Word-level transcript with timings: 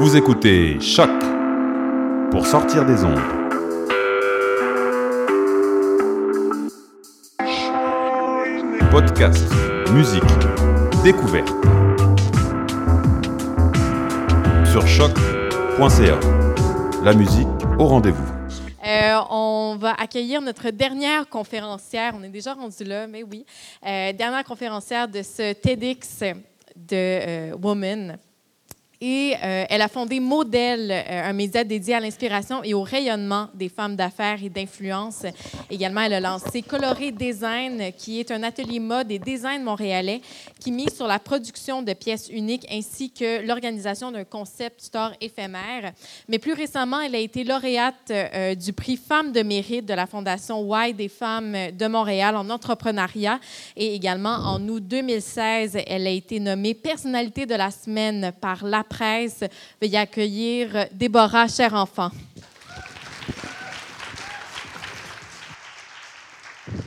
Vous 0.00 0.16
écoutez 0.16 0.78
Choc 0.80 1.10
pour 2.30 2.46
sortir 2.46 2.86
des 2.86 3.02
ondes. 3.02 3.18
Podcast, 8.92 9.44
musique, 9.92 10.22
découverte. 11.02 11.48
Sur 14.70 14.86
choc.ca. 14.86 16.20
La 17.02 17.12
musique 17.12 17.48
au 17.80 17.86
rendez-vous. 17.86 18.22
Euh, 18.86 19.18
on 19.30 19.78
va 19.80 19.94
accueillir 19.94 20.40
notre 20.42 20.70
dernière 20.70 21.28
conférencière. 21.28 22.14
On 22.16 22.22
est 22.22 22.28
déjà 22.28 22.54
rendu 22.54 22.84
là, 22.84 23.08
mais 23.08 23.24
oui. 23.24 23.44
Euh, 23.84 24.12
dernière 24.12 24.44
conférencière 24.44 25.08
de 25.08 25.22
ce 25.22 25.54
TEDx 25.54 26.20
de 26.76 26.92
euh, 26.92 27.56
Woman. 27.60 28.16
Et 29.00 29.34
euh, 29.44 29.64
elle 29.70 29.82
a 29.82 29.86
fondé 29.86 30.18
Modèle, 30.18 30.90
euh, 30.90 31.30
un 31.30 31.32
média 31.32 31.62
dédié 31.62 31.94
à 31.94 32.00
l'inspiration 32.00 32.64
et 32.64 32.74
au 32.74 32.82
rayonnement 32.82 33.48
des 33.54 33.68
femmes 33.68 33.94
d'affaires 33.94 34.42
et 34.42 34.48
d'influence. 34.48 35.24
Également, 35.70 36.00
elle 36.00 36.14
a 36.14 36.20
lancé 36.20 36.62
Coloré 36.62 37.12
Design, 37.12 37.92
qui 37.96 38.18
est 38.18 38.32
un 38.32 38.42
atelier 38.42 38.80
mode 38.80 39.12
et 39.12 39.20
design 39.20 39.62
montréalais 39.62 40.20
qui 40.58 40.72
mise 40.72 40.96
sur 40.96 41.06
la 41.06 41.20
production 41.20 41.82
de 41.82 41.92
pièces 41.92 42.28
uniques 42.28 42.66
ainsi 42.72 43.12
que 43.12 43.46
l'organisation 43.46 44.10
d'un 44.10 44.24
concept 44.24 44.80
store 44.80 45.12
éphémère. 45.20 45.92
Mais 46.28 46.40
plus 46.40 46.52
récemment, 46.54 47.00
elle 47.00 47.14
a 47.14 47.20
été 47.20 47.44
lauréate 47.44 48.10
euh, 48.10 48.56
du 48.56 48.72
prix 48.72 48.96
Femmes 48.96 49.30
de 49.30 49.42
mérite 49.42 49.86
de 49.86 49.94
la 49.94 50.08
Fondation 50.08 50.66
Y 50.74 50.94
des 50.94 51.08
femmes 51.08 51.54
de 51.72 51.86
Montréal 51.86 52.34
en 52.34 52.50
entrepreneuriat. 52.50 53.38
Et 53.76 53.94
également, 53.94 54.34
en 54.34 54.60
août 54.68 54.82
2016, 54.84 55.78
elle 55.86 56.08
a 56.08 56.10
été 56.10 56.40
nommée 56.40 56.74
personnalité 56.74 57.46
de 57.46 57.54
la 57.54 57.70
semaine 57.70 58.32
par 58.40 58.64
la 58.64 58.82
presse. 58.88 59.44
Veuillez 59.80 59.98
accueillir 59.98 60.86
Déborah, 60.92 61.46
cher 61.46 61.74
enfant. 61.74 62.10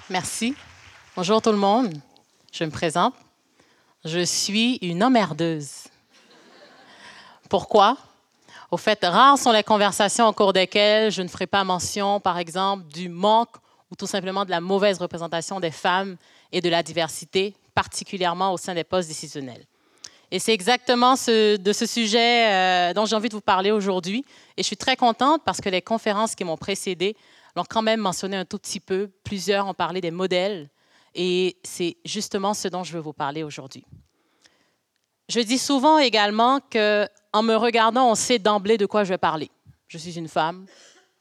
Merci. 0.09 0.55
Bonjour 1.15 1.41
tout 1.41 1.51
le 1.51 1.57
monde. 1.57 1.93
Je 2.51 2.65
me 2.65 2.69
présente. 2.69 3.13
Je 4.03 4.25
suis 4.25 4.75
une 4.81 5.03
emmerdeuse. 5.03 5.83
Pourquoi? 7.49 7.97
Au 8.71 8.77
fait, 8.77 8.99
rares 9.03 9.37
sont 9.37 9.51
les 9.51 9.63
conversations 9.63 10.27
au 10.27 10.33
cours 10.33 10.53
desquelles 10.53 11.11
je 11.11 11.21
ne 11.21 11.27
ferai 11.27 11.47
pas 11.47 11.63
mention, 11.63 12.19
par 12.19 12.37
exemple, 12.37 12.85
du 12.87 13.09
manque 13.09 13.55
ou 13.91 13.95
tout 13.95 14.07
simplement 14.07 14.45
de 14.45 14.51
la 14.51 14.61
mauvaise 14.61 14.97
représentation 14.97 15.59
des 15.59 15.71
femmes 15.71 16.15
et 16.51 16.61
de 16.61 16.69
la 16.69 16.81
diversité, 16.81 17.53
particulièrement 17.75 18.53
au 18.53 18.57
sein 18.57 18.73
des 18.73 18.83
postes 18.83 19.09
décisionnels. 19.09 19.65
Et 20.31 20.39
c'est 20.39 20.53
exactement 20.53 21.15
de 21.15 21.73
ce 21.73 21.85
sujet 21.85 22.49
euh, 22.49 22.93
dont 22.93 23.05
j'ai 23.05 23.15
envie 23.17 23.27
de 23.27 23.33
vous 23.33 23.41
parler 23.41 23.71
aujourd'hui. 23.71 24.23
Et 24.55 24.63
je 24.63 24.67
suis 24.67 24.77
très 24.77 24.95
contente 24.95 25.41
parce 25.43 25.59
que 25.59 25.67
les 25.67 25.81
conférences 25.81 26.35
qui 26.35 26.45
m'ont 26.45 26.55
précédée 26.55 27.17
l'ont 27.55 27.65
quand 27.69 27.81
même 27.81 27.99
mentionné 27.99 28.37
un 28.37 28.45
tout 28.45 28.57
petit 28.57 28.79
peu. 28.79 29.09
Plusieurs 29.25 29.67
ont 29.67 29.73
parlé 29.73 29.99
des 29.99 30.11
modèles. 30.11 30.69
Et 31.13 31.57
c'est 31.63 31.97
justement 32.05 32.53
ce 32.53 32.69
dont 32.69 32.85
je 32.85 32.93
veux 32.93 33.01
vous 33.01 33.11
parler 33.11 33.43
aujourd'hui. 33.43 33.83
Je 35.27 35.41
dis 35.41 35.57
souvent 35.57 35.97
également 35.97 36.61
qu'en 36.61 37.43
me 37.43 37.55
regardant, 37.55 38.09
on 38.09 38.15
sait 38.15 38.39
d'emblée 38.39 38.77
de 38.77 38.85
quoi 38.85 39.03
je 39.03 39.09
vais 39.09 39.17
parler. 39.17 39.51
Je 39.89 39.97
suis 39.97 40.17
une 40.17 40.29
femme 40.29 40.65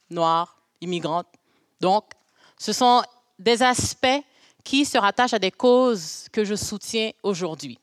noire, 0.09 0.57
immigrante. 0.79 1.27
Donc, 1.81 2.05
ce 2.57 2.71
sont 2.71 3.03
des 3.37 3.61
aspects 3.61 4.07
qui 4.63 4.85
se 4.85 4.97
rattachent 4.97 5.33
à 5.33 5.39
des 5.39 5.51
causes 5.51 6.27
que 6.31 6.45
je 6.45 6.55
soutiens 6.55 7.11
aujourd'hui. 7.23 7.77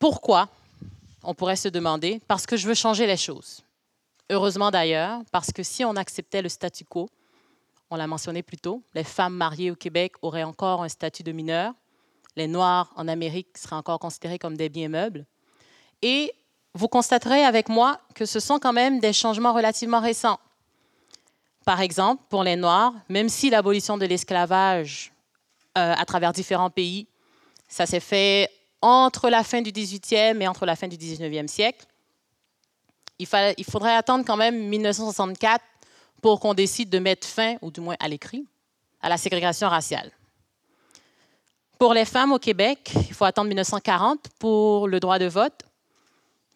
Pourquoi 0.00 0.48
On 1.22 1.34
pourrait 1.34 1.56
se 1.56 1.68
demander. 1.68 2.20
Parce 2.26 2.46
que 2.46 2.56
je 2.56 2.66
veux 2.66 2.74
changer 2.74 3.06
les 3.06 3.18
choses. 3.18 3.62
Heureusement 4.30 4.70
d'ailleurs, 4.70 5.20
parce 5.30 5.52
que 5.52 5.62
si 5.62 5.84
on 5.84 5.94
acceptait 5.94 6.40
le 6.40 6.48
statu 6.48 6.84
quo, 6.84 7.08
on 7.90 7.96
l'a 7.96 8.06
mentionné 8.06 8.42
plus 8.42 8.56
tôt, 8.56 8.82
les 8.94 9.04
femmes 9.04 9.34
mariées 9.34 9.70
au 9.70 9.76
Québec 9.76 10.14
auraient 10.22 10.44
encore 10.44 10.82
un 10.82 10.88
statut 10.88 11.22
de 11.22 11.32
mineur, 11.32 11.74
les 12.36 12.46
Noirs 12.46 12.92
en 12.96 13.08
Amérique 13.08 13.58
seraient 13.58 13.76
encore 13.76 13.98
considérés 13.98 14.38
comme 14.38 14.56
des 14.56 14.68
biens 14.68 14.88
meubles. 14.88 15.26
Et 16.00 16.32
vous 16.74 16.88
constaterez 16.88 17.44
avec 17.44 17.68
moi 17.68 18.00
que 18.14 18.24
ce 18.24 18.40
sont 18.40 18.58
quand 18.58 18.72
même 18.72 19.00
des 19.00 19.12
changements 19.12 19.52
relativement 19.52 20.00
récents. 20.00 20.38
Par 21.66 21.80
exemple, 21.82 22.22
pour 22.30 22.42
les 22.44 22.56
Noirs, 22.56 22.94
même 23.08 23.28
si 23.28 23.50
l'abolition 23.50 23.98
de 23.98 24.06
l'esclavage 24.06 25.12
euh, 25.76 25.94
à 25.94 26.04
travers 26.06 26.32
différents 26.32 26.70
pays, 26.70 27.06
ça 27.68 27.84
s'est 27.84 28.00
fait 28.00 28.48
entre 28.82 29.30
la 29.30 29.44
fin 29.44 29.62
du 29.62 29.70
18e 29.70 30.40
et 30.40 30.48
entre 30.48 30.66
la 30.66 30.76
fin 30.76 30.88
du 30.88 30.96
19e 30.96 31.48
siècle. 31.48 31.86
Il, 33.18 33.26
faudrait 33.26 33.94
attendre 33.94 34.24
quand 34.26 34.36
même 34.36 34.68
1964 34.68 35.62
pour 36.22 36.40
qu'on 36.40 36.54
décide 36.54 36.88
de 36.88 36.98
mettre 36.98 37.26
fin, 37.26 37.56
ou 37.60 37.70
du 37.70 37.80
moins 37.80 37.96
à 38.00 38.08
l'écrit, 38.08 38.46
à 39.02 39.10
la 39.10 39.18
ségrégation 39.18 39.68
raciale. 39.68 40.10
Pour 41.78 41.92
les 41.92 42.06
femmes 42.06 42.32
au 42.32 42.38
Québec, 42.38 42.92
il 43.08 43.14
faut 43.14 43.24
attendre 43.24 43.48
1940 43.48 44.28
pour 44.38 44.88
le 44.88 45.00
droit 45.00 45.18
de 45.18 45.26
vote, 45.26 45.64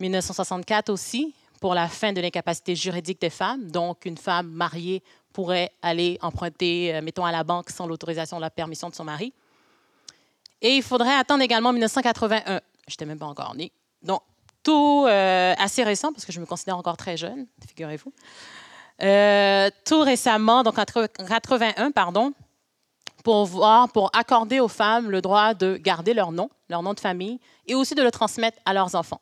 1964 0.01 0.91
aussi 0.91 1.35
pour 1.61 1.75
la 1.75 1.89
fin 1.89 2.12
de 2.12 2.21
l'incapacité 2.21 2.75
juridique 2.77 3.21
des 3.21 3.31
femmes. 3.31 3.71
Donc, 3.71 4.05
une 4.05 4.19
femme 4.19 4.51
mariée 4.51 5.03
pourrait 5.33 5.71
aller 5.83 6.19
emprunter, 6.21 6.95
euh, 6.95 7.01
mettons, 7.03 7.25
à 7.25 7.33
la 7.33 7.43
banque 7.43 7.71
sans 7.71 7.87
l'autorisation 7.87 8.37
ou 8.37 8.41
la 8.41 8.51
permission 8.51 8.89
de 8.89 8.95
son 8.95 9.05
mari. 9.05 9.33
Et 10.65 10.77
il 10.77 10.83
faudrait 10.83 11.15
attendre 11.15 11.43
également 11.43 11.75
1981. 11.75 12.61
Je 12.89 12.93
n'étais 12.95 13.05
même 13.05 13.19
pas 13.19 13.27
encore 13.27 13.55
née. 13.55 13.71
Donc, 14.03 14.23
tout 14.63 15.05
euh, 15.07 15.55
assez 15.59 15.85
récent, 15.85 16.11
parce 16.11 16.25
que 16.25 16.33
je 16.33 16.41
me 16.41 16.47
considère 16.47 16.79
encore 16.79 16.97
très 16.97 17.19
jeune, 17.19 17.47
figurez-vous. 17.69 18.11
Euh, 19.03 19.69
tout 19.85 20.01
récemment, 20.01 20.63
donc 20.63 20.79
en 20.79 20.85
81, 20.85 21.91
pardon, 21.91 22.33
pour, 23.23 23.45
voir, 23.45 23.93
pour 23.93 24.11
accorder 24.17 24.59
aux 24.59 24.69
femmes 24.69 25.11
le 25.11 25.21
droit 25.21 25.53
de 25.53 25.77
garder 25.77 26.15
leur 26.15 26.33
nom, 26.33 26.49
leur 26.71 26.83
nom 26.83 26.95
de 26.95 27.01
famille, 27.01 27.41
et 27.67 27.75
aussi 27.75 27.95
de 27.95 28.03
le 28.03 28.11
transmettre 28.11 28.57
à 28.65 28.73
leurs 28.73 28.95
enfants. 28.95 29.21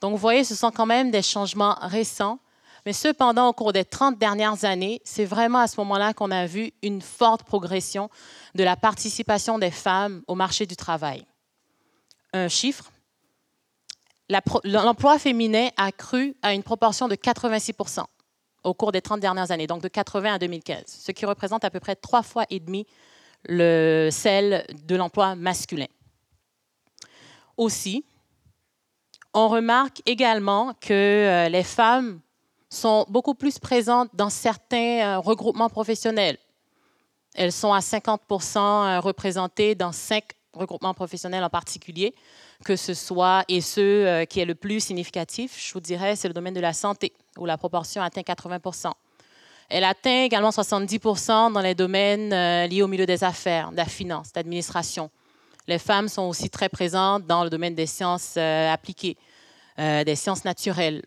Donc, 0.00 0.12
vous 0.12 0.18
voyez, 0.18 0.42
ce 0.42 0.54
sont 0.54 0.70
quand 0.70 0.86
même 0.86 1.10
des 1.10 1.22
changements 1.22 1.76
récents, 1.82 2.38
mais 2.86 2.92
cependant, 2.92 3.48
au 3.48 3.52
cours 3.52 3.72
des 3.72 3.84
30 3.84 4.16
dernières 4.16 4.64
années, 4.64 5.02
c'est 5.04 5.24
vraiment 5.24 5.58
à 5.58 5.66
ce 5.66 5.78
moment-là 5.80 6.14
qu'on 6.14 6.30
a 6.30 6.46
vu 6.46 6.70
une 6.82 7.02
forte 7.02 7.42
progression 7.42 8.08
de 8.54 8.62
la 8.62 8.76
participation 8.76 9.58
des 9.58 9.72
femmes 9.72 10.22
au 10.28 10.36
marché 10.36 10.66
du 10.66 10.76
travail. 10.76 11.26
Un 12.32 12.46
chiffre, 12.46 12.92
l'emploi 14.62 15.18
féminin 15.18 15.68
a 15.76 15.90
cru 15.90 16.36
à 16.42 16.54
une 16.54 16.62
proportion 16.62 17.08
de 17.08 17.16
86% 17.16 18.04
au 18.62 18.72
cours 18.72 18.92
des 18.92 19.02
30 19.02 19.18
dernières 19.18 19.50
années, 19.50 19.66
donc 19.66 19.82
de 19.82 19.88
80 19.88 20.34
à 20.34 20.38
2015, 20.38 20.84
ce 20.86 21.10
qui 21.10 21.26
représente 21.26 21.64
à 21.64 21.70
peu 21.70 21.80
près 21.80 21.96
trois 21.96 22.22
fois 22.22 22.44
et 22.50 22.60
demi 22.60 22.86
le, 23.48 24.10
celle 24.12 24.64
de 24.84 24.94
l'emploi 24.94 25.34
masculin. 25.34 25.86
Aussi, 27.56 28.04
on 29.34 29.48
remarque 29.48 30.02
également 30.06 30.72
que 30.80 30.92
euh, 30.92 31.48
les 31.48 31.64
femmes 31.64 32.20
sont 32.76 33.06
beaucoup 33.08 33.34
plus 33.34 33.58
présentes 33.58 34.10
dans 34.14 34.30
certains 34.30 35.00
euh, 35.00 35.18
regroupements 35.18 35.68
professionnels. 35.68 36.38
Elles 37.34 37.52
sont 37.52 37.72
à 37.72 37.80
50 37.80 38.20
euh, 38.30 39.00
représentées 39.00 39.74
dans 39.74 39.92
cinq 39.92 40.24
regroupements 40.52 40.94
professionnels 40.94 41.44
en 41.44 41.50
particulier, 41.50 42.14
que 42.64 42.76
ce 42.76 42.94
soit, 42.94 43.44
et 43.48 43.60
ce 43.60 44.24
qui 44.24 44.40
est 44.40 44.46
le 44.46 44.54
plus 44.54 44.80
significatif, 44.80 45.62
je 45.62 45.72
vous 45.74 45.80
dirais, 45.80 46.16
c'est 46.16 46.28
le 46.28 46.34
domaine 46.34 46.54
de 46.54 46.60
la 46.60 46.72
santé, 46.72 47.12
où 47.36 47.44
la 47.44 47.58
proportion 47.58 48.00
atteint 48.00 48.22
80 48.22 48.58
Elle 49.68 49.84
atteint 49.84 50.22
également 50.22 50.50
70 50.50 50.98
dans 51.52 51.60
les 51.60 51.74
domaines 51.74 52.30
liés 52.70 52.80
au 52.80 52.88
milieu 52.88 53.04
des 53.04 53.22
affaires, 53.22 53.70
de 53.70 53.76
la 53.76 53.84
finance, 53.84 54.32
de 54.32 54.38
l'administration. 54.38 55.10
Les 55.68 55.78
femmes 55.78 56.08
sont 56.08 56.22
aussi 56.22 56.48
très 56.48 56.70
présentes 56.70 57.26
dans 57.26 57.44
le 57.44 57.50
domaine 57.50 57.74
des 57.74 57.84
sciences 57.86 58.38
appliquées, 58.38 59.18
euh, 59.78 60.04
des 60.04 60.16
sciences 60.16 60.46
naturelles, 60.46 61.02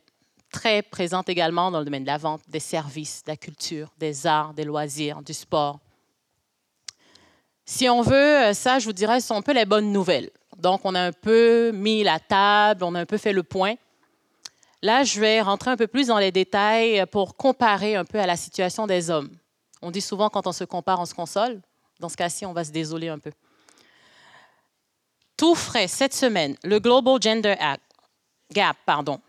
très 0.52 0.82
présentes 0.82 1.30
également 1.30 1.72
dans 1.72 1.80
le 1.80 1.86
domaine 1.86 2.04
de 2.04 2.08
la 2.08 2.18
vente, 2.18 2.42
des 2.48 2.60
services, 2.60 3.24
de 3.26 3.32
la 3.32 3.38
culture, 3.38 3.90
des 3.98 4.26
arts, 4.26 4.54
des 4.54 4.64
loisirs, 4.64 5.22
du 5.22 5.34
sport. 5.34 5.80
Si 7.66 7.88
on 7.88 8.02
veut, 8.02 8.16
euh, 8.16 8.54
ça, 8.54 8.80
je 8.80 8.86
vous 8.86 8.94
dirais, 8.94 9.22
sont 9.22 9.36
un 9.36 9.42
peu 9.42 9.54
les 9.54 9.66
bonnes 9.66 9.92
nouvelles. 9.92 10.32
Donc, 10.58 10.82
on 10.84 10.96
a 10.96 11.02
un 11.02 11.12
peu 11.12 11.72
mis 11.72 12.04
la 12.04 12.20
table, 12.20 12.84
on 12.84 12.96
a 12.96 13.02
un 13.02 13.06
peu 13.06 13.18
fait 13.18 13.32
le 13.32 13.44
point. 13.44 13.76
Là, 14.82 15.04
je 15.04 15.20
vais 15.20 15.42
rentrer 15.42 15.72
un 15.72 15.78
peu 15.78 15.88
plus 15.88 16.08
dans 16.08 16.18
les 16.18 16.32
détails 16.32 17.06
pour 17.12 17.36
comparer 17.36 17.96
un 17.96 18.06
peu 18.06 18.20
à 18.20 18.26
la 18.26 18.36
situation 18.36 18.88
des 18.88 19.10
hommes. 19.10 19.30
On 19.82 19.92
dit 19.92 20.02
souvent 20.02 20.30
quand 20.30 20.48
on 20.48 20.52
se 20.52 20.64
compare, 20.64 21.00
on 21.00 21.06
se 21.06 21.14
console. 21.14 21.62
Dans 22.00 22.10
ce 22.10 22.18
cas-ci, 22.18 22.46
on 22.46 22.54
va 22.54 22.64
se 22.64 22.72
désoler 22.72 23.10
un 23.10 23.20
peu. 23.20 23.32
Tout 25.38 25.56
frais 25.56 25.88
cette 25.88 26.14
semaine, 26.14 26.58
le 26.64 26.80
Global 26.80 27.22
Gender 27.22 27.56
Act 27.60 27.84
Gap, 28.52 28.78
pardon, 28.86 29.22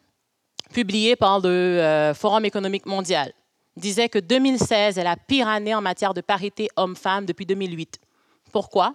publié 0.72 1.16
par 1.16 1.40
le 1.40 1.48
euh, 1.48 2.14
Forum 2.14 2.44
économique 2.44 2.86
mondial, 2.86 3.32
disait 3.76 4.08
que 4.08 4.18
2016 4.18 4.98
est 4.98 5.04
la 5.04 5.16
pire 5.16 5.48
année 5.48 5.74
en 5.74 5.80
matière 5.80 6.14
de 6.14 6.20
parité 6.20 6.68
homme-femme 6.76 7.26
depuis 7.26 7.46
2008. 7.46 7.98
Pourquoi? 8.52 8.94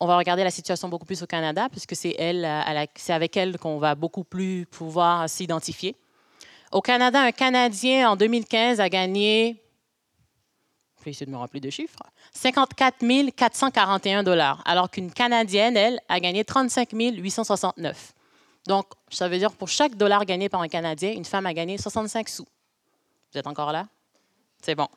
on 0.00 0.06
va 0.06 0.16
regarder 0.16 0.44
la 0.44 0.50
situation 0.50 0.88
beaucoup 0.88 1.06
plus 1.06 1.22
au 1.22 1.26
Canada, 1.26 1.68
puisque 1.70 1.96
c'est 1.96 2.14
elle, 2.18 2.48
c'est 2.94 3.12
avec 3.12 3.36
elle 3.36 3.58
qu'on 3.58 3.78
va 3.78 3.94
beaucoup 3.94 4.24
plus 4.24 4.66
pouvoir 4.66 5.28
s'identifier. 5.28 5.96
Au 6.70 6.80
Canada, 6.80 7.20
un 7.20 7.32
Canadien 7.32 8.10
en 8.10 8.16
2015 8.16 8.80
a 8.80 8.88
gagné, 8.88 9.62
je 10.98 11.04
vais 11.04 11.10
essayer 11.10 11.26
de 11.26 11.32
me 11.32 11.60
de 11.60 11.70
chiffres, 11.70 12.02
54 12.32 13.04
441 13.34 14.22
dollars, 14.22 14.62
alors 14.66 14.90
qu'une 14.90 15.10
Canadienne, 15.10 15.76
elle, 15.76 15.98
a 16.08 16.20
gagné 16.20 16.44
35 16.44 16.90
869. 16.92 18.12
Donc, 18.66 18.86
ça 19.10 19.28
veut 19.28 19.38
dire 19.38 19.52
pour 19.52 19.68
chaque 19.68 19.94
dollar 19.94 20.24
gagné 20.24 20.48
par 20.48 20.60
un 20.60 20.68
Canadien, 20.68 21.12
une 21.12 21.24
femme 21.24 21.46
a 21.46 21.54
gagné 21.54 21.78
65 21.78 22.28
sous. 22.28 22.46
Vous 23.32 23.38
êtes 23.38 23.46
encore 23.46 23.72
là? 23.72 23.86
C'est 24.62 24.74
bon. 24.74 24.88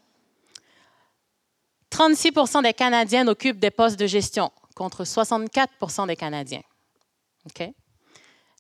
36% 1.92 2.64
des 2.64 2.74
Canadiennes 2.74 3.30
occupent 3.30 3.60
des 3.60 3.72
postes 3.72 4.00
de 4.00 4.08
gestion 4.08 4.52
contre 4.76 5.04
64% 5.04 6.08
des 6.08 6.16
Canadiens. 6.16 6.64
OK? 7.46 7.72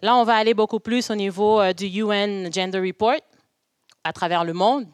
Là, 0.01 0.15
on 0.15 0.23
va 0.23 0.35
aller 0.35 0.53
beaucoup 0.53 0.79
plus 0.79 1.09
au 1.09 1.15
niveau 1.15 1.59
euh, 1.59 1.73
du 1.73 1.85
UN 1.85 2.51
Gender 2.51 2.79
Report 2.79 3.21
à 4.03 4.13
travers 4.13 4.43
le 4.43 4.53
monde. 4.53 4.87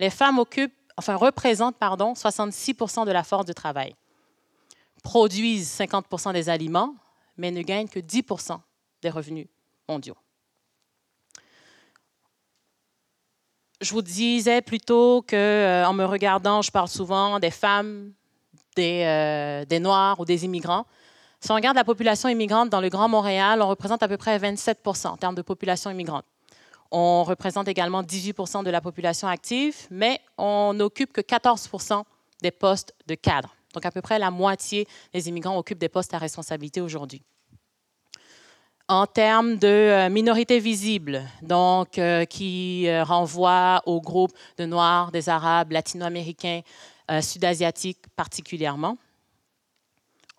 Les 0.00 0.10
femmes 0.10 0.38
occupent, 0.38 0.74
enfin, 0.96 1.14
représentent 1.14 1.76
pardon, 1.76 2.14
66% 2.14 3.06
de 3.06 3.12
la 3.12 3.22
force 3.22 3.46
de 3.46 3.52
travail, 3.52 3.94
produisent 5.02 5.70
50% 5.78 6.32
des 6.32 6.48
aliments, 6.48 6.94
mais 7.36 7.50
ne 7.50 7.62
gagnent 7.62 7.88
que 7.88 8.00
10 8.00 8.24
des 9.02 9.10
revenus 9.10 9.46
mondiaux. 9.88 10.16
Je 13.80 13.92
vous 13.92 14.02
disais 14.02 14.60
plutôt 14.60 15.22
qu'en 15.22 15.36
euh, 15.36 15.92
me 15.92 16.04
regardant, 16.04 16.60
je 16.60 16.70
parle 16.70 16.88
souvent 16.88 17.38
des 17.40 17.50
femmes, 17.50 18.12
euh, 18.78 19.64
des, 19.64 19.80
Noirs 19.80 20.20
ou 20.20 20.24
des 20.24 20.44
immigrants. 20.44 20.86
Si 21.40 21.50
on 21.50 21.54
regarde 21.54 21.76
la 21.76 21.84
population 21.84 22.28
immigrante 22.28 22.68
dans 22.68 22.80
le 22.80 22.90
Grand 22.90 23.08
Montréal, 23.08 23.62
on 23.62 23.68
représente 23.68 24.02
à 24.02 24.08
peu 24.08 24.18
près 24.18 24.38
27% 24.38 25.08
en 25.08 25.16
termes 25.16 25.34
de 25.34 25.42
population 25.42 25.90
immigrante. 25.90 26.24
On 26.90 27.24
représente 27.24 27.68
également 27.68 28.02
18% 28.02 28.64
de 28.64 28.70
la 28.70 28.80
population 28.80 29.28
active, 29.28 29.86
mais 29.90 30.20
on 30.36 30.74
n'occupe 30.74 31.12
que 31.12 31.20
14 31.22 31.70
des 32.42 32.50
postes 32.50 32.94
de 33.06 33.14
cadre. 33.14 33.54
Donc 33.72 33.86
à 33.86 33.90
peu 33.90 34.02
près 34.02 34.18
la 34.18 34.30
moitié 34.30 34.86
des 35.14 35.28
immigrants 35.28 35.56
occupent 35.56 35.78
des 35.78 35.88
postes 35.88 36.12
à 36.12 36.18
responsabilité 36.18 36.80
aujourd'hui. 36.80 37.22
En 38.90 39.06
termes 39.06 39.56
de 39.56 39.68
euh, 39.68 40.10
minorités 40.10 40.58
visibles, 40.58 41.22
donc 41.42 41.96
euh, 41.96 42.24
qui 42.24 42.88
renvoient 43.02 43.82
au 43.86 44.00
groupe 44.00 44.32
de 44.58 44.64
Noirs, 44.66 45.12
des 45.12 45.28
Arabes, 45.28 45.70
Latino-Américains, 45.70 46.62
euh, 47.08 47.20
sud-asiatiques 47.20 48.02
particulièrement. 48.16 48.98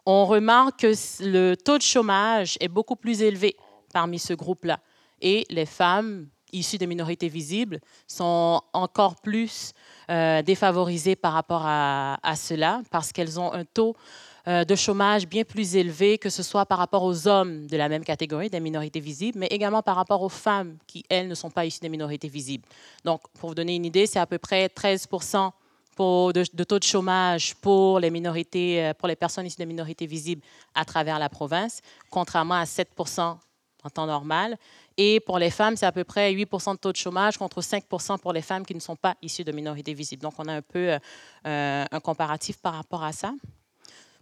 On 0.05 0.25
remarque 0.25 0.81
que 0.81 0.93
le 1.23 1.55
taux 1.55 1.77
de 1.77 1.83
chômage 1.83 2.57
est 2.59 2.67
beaucoup 2.67 2.97
plus 2.97 3.21
élevé 3.21 3.55
parmi 3.93 4.19
ce 4.19 4.33
groupe-là. 4.33 4.81
Et 5.21 5.45
les 5.49 5.65
femmes 5.65 6.27
issues 6.53 6.77
des 6.77 6.87
minorités 6.87 7.29
visibles 7.29 7.79
sont 8.07 8.61
encore 8.73 9.15
plus 9.21 9.71
euh, 10.09 10.41
défavorisées 10.41 11.15
par 11.15 11.33
rapport 11.33 11.63
à, 11.65 12.17
cela 12.35 12.81
parce 12.91 13.11
qu'elles 13.11 13.39
ont 13.39 13.53
un 13.53 13.65
taux 13.65 13.95
euh, 13.95 14.30
de 14.47 14.75
chômage 14.75 15.27
bien 15.27 15.43
plus 15.43 15.75
élevé, 15.75 16.17
que 16.17 16.29
ce 16.29 16.41
soit 16.41 16.65
par 16.65 16.79
rapport 16.79 17.03
aux 17.03 17.27
hommes 17.27 17.67
de 17.67 17.77
la 17.77 17.89
même 17.89 18.03
catégorie, 18.03 18.49
des 18.49 18.59
minorités 18.59 18.99
visibles, 18.99 19.37
mais 19.37 19.47
également 19.47 19.83
par 19.83 19.95
rapport 19.95 20.21
aux 20.21 20.29
femmes 20.29 20.77
qui, 20.87 21.05
elles, 21.09 21.27
ne 21.27 21.35
sont 21.35 21.51
pas 21.51 21.65
issues 21.65 21.81
des 21.81 21.89
minorités 21.89 22.27
visibles. 22.27 22.67
Donc, 23.05 23.21
pour 23.39 23.49
vous 23.49 23.55
donner 23.55 23.75
une 23.75 23.85
idée, 23.85 24.07
c'est 24.07 24.19
à 24.19 24.25
peu 24.25 24.39
près 24.39 24.67
13% 24.67 25.51
de, 25.97 26.63
taux 26.63 26.79
de 26.79 26.83
chômage 26.83 27.55
pour 27.55 27.99
les 27.99 28.09
minorités, 28.09 28.83
euh, 28.83 28.93
pour 28.93 29.07
les 29.07 29.15
personnes 29.15 29.45
issues 29.45 29.57
des 29.57 29.65
minorités 29.65 30.05
visibles 30.05 30.41
à 30.73 30.85
travers 30.85 31.19
la 31.19 31.29
province, 31.29 31.81
contrairement 32.09 32.55
à 32.55 32.63
7% 32.63 33.37
en 33.83 33.89
temps 33.89 34.05
normal. 34.05 34.57
Et 34.97 35.19
pour 35.19 35.39
les 35.39 35.49
femmes, 35.49 35.75
c'est 35.75 35.85
à 35.85 35.91
peu 35.91 36.03
près 36.03 36.33
8% 36.33 36.73
de 36.73 36.77
taux 36.77 36.91
de 36.91 36.97
chômage 36.97 37.37
contre 37.37 37.61
5 37.61 37.85
pour 38.21 38.33
les 38.33 38.41
femmes 38.41 38.65
qui 38.65 38.75
ne 38.75 38.79
sont 38.79 38.95
pas 38.95 39.15
issues 39.21 39.43
de 39.43 39.51
minorités 39.51 39.93
visibles. 39.93 40.21
Donc, 40.21 40.33
on 40.37 40.47
a 40.47 40.53
un 40.53 40.61
peu 40.61 40.91
euh, 40.91 40.99
euh, 41.47 41.85
un 41.91 41.99
comparatif 41.99 42.57
par 42.57 42.73
rapport 42.73 43.03
à 43.03 43.11
ça. 43.11 43.33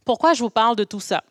Pourquoi 0.10 0.34
je 0.34 0.42
vous 0.42 0.50
parle 0.50 0.76
de 0.76 0.86
tout 0.86 1.00
ça? 1.00 1.24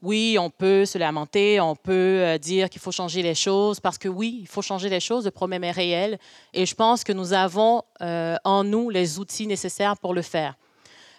Oui, 0.00 0.38
on 0.40 0.48
peut 0.48 0.86
se 0.86 0.96
lamenter, 0.96 1.60
on 1.60 1.76
peut 1.76 1.92
euh, 1.92 2.38
dire 2.38 2.70
qu'il 2.70 2.80
faut 2.80 2.92
changer 2.92 3.20
les 3.20 3.34
choses, 3.34 3.78
parce 3.78 3.98
que 3.98 4.08
oui, 4.08 4.38
il 4.40 4.46
faut 4.46 4.62
changer 4.62 4.88
les 4.88 5.00
choses, 5.00 5.26
le 5.26 5.30
problème 5.30 5.62
est 5.62 5.70
réel, 5.70 6.18
et 6.54 6.64
je 6.64 6.74
pense 6.74 7.04
que 7.04 7.12
nous 7.12 7.34
avons 7.34 7.82
euh, 8.00 8.36
en 8.44 8.64
nous 8.64 8.88
les 8.88 9.18
outils 9.18 9.46
nécessaires 9.46 9.98
pour 9.98 10.14
le 10.14 10.22
faire. 10.22 10.56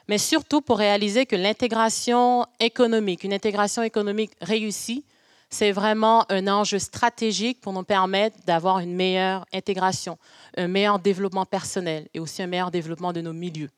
Mais 0.08 0.18
surtout 0.18 0.62
pour 0.62 0.80
réaliser 0.80 1.28
que 1.28 1.36
l'intégration 1.36 2.48
économique, 2.60 3.24
une 3.24 3.34
intégration 3.34 3.84
économique 3.84 4.32
réussie, 4.42 5.06
c'est 5.52 5.72
vraiment 5.72 6.26
un 6.32 6.48
enjeu 6.48 6.80
stratégique 6.80 7.62
pour 7.62 7.74
nous 7.74 7.84
permettre 7.84 8.38
d'avoir 8.48 8.80
une 8.80 8.96
meilleure 8.96 9.46
intégration, 9.54 10.18
un 10.58 10.68
meilleur 10.68 10.98
développement 10.98 11.46
personnel 11.46 12.08
et 12.16 12.20
aussi 12.20 12.42
un 12.42 12.48
meilleur 12.48 12.72
développement 12.72 13.14
de 13.14 13.22
nos 13.22 13.34
milieux. 13.34 13.70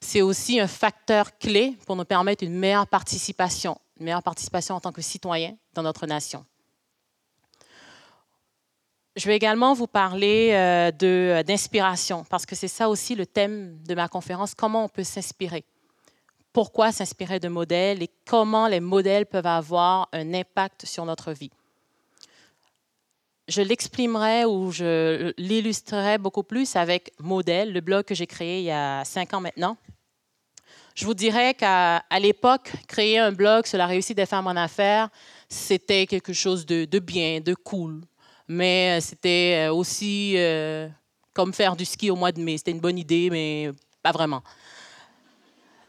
C'est 0.00 0.22
aussi 0.22 0.60
un 0.60 0.66
facteur 0.66 1.38
clé 1.38 1.76
pour 1.86 1.96
nous 1.96 2.04
permettre 2.04 2.44
une 2.44 2.54
meilleure 2.54 2.86
participation 2.86 3.78
une 3.98 4.04
meilleure 4.04 4.22
participation 4.22 4.74
en 4.74 4.80
tant 4.80 4.92
que 4.92 5.02
citoyen 5.02 5.56
dans 5.74 5.82
notre 5.82 6.06
nation. 6.06 6.44
Je 9.16 9.26
vais 9.26 9.36
également 9.36 9.72
vous 9.72 9.86
parler 9.86 10.50
euh, 10.52 10.90
euh, 11.02 11.42
d'inspiration, 11.42 12.24
parce 12.24 12.44
que 12.44 12.54
c'est 12.54 12.68
ça 12.68 12.88
aussi 12.90 13.14
le 13.14 13.24
thème 13.24 13.82
de 13.84 13.94
ma 13.94 14.08
conférence, 14.08 14.54
comment 14.54 14.84
on 14.84 14.88
peut 14.88 15.04
s'inspirer. 15.04 15.64
Pourquoi 16.52 16.92
s'inspirer 16.92 17.40
de 17.40 17.48
modèles 17.48 18.02
et 18.02 18.10
comment 18.26 18.68
les 18.68 18.80
modèles 18.80 19.24
peuvent 19.24 19.46
avoir 19.46 20.08
un 20.12 20.34
impact 20.34 20.84
sur 20.84 21.06
notre 21.06 21.32
vie. 21.32 21.50
Je 23.48 23.62
l'exprimerai 23.62 24.44
ou 24.44 24.72
je 24.72 25.32
l'illustrerai 25.38 26.18
beaucoup 26.18 26.42
plus 26.42 26.74
avec 26.74 27.12
Modèle, 27.20 27.72
le 27.72 27.80
blog 27.80 28.04
que 28.04 28.14
j'ai 28.14 28.26
créé 28.26 28.58
il 28.58 28.64
y 28.64 28.72
a 28.72 29.04
cinq 29.04 29.34
ans 29.34 29.40
maintenant, 29.40 29.76
je 30.96 31.04
vous 31.04 31.12
dirais 31.12 31.52
qu'à 31.52 32.02
l'époque, 32.18 32.72
créer 32.88 33.18
un 33.18 33.30
blog 33.30 33.66
sur 33.66 33.76
la 33.76 33.86
réussite 33.86 34.16
des 34.16 34.24
femmes 34.24 34.46
en 34.46 34.56
affaires, 34.56 35.10
c'était 35.46 36.06
quelque 36.06 36.32
chose 36.32 36.64
de, 36.64 36.98
bien, 36.98 37.40
de 37.40 37.54
cool. 37.54 38.00
Mais 38.48 38.96
euh, 38.96 39.00
c'était 39.02 39.66
euh, 39.66 39.74
aussi 39.74 40.34
euh, 40.36 40.88
comme 41.34 41.52
faire 41.52 41.76
du 41.76 41.84
ski 41.84 42.10
au 42.10 42.16
mois 42.16 42.32
de 42.32 42.40
mai. 42.40 42.56
C'était 42.56 42.70
une 42.70 42.80
bonne 42.80 42.98
idée, 42.98 43.28
mais 43.30 43.70
pas 44.02 44.12
vraiment. 44.12 44.42